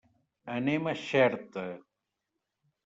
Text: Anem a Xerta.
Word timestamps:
Anem 0.53 0.89
a 0.93 0.95
Xerta. 1.03 1.69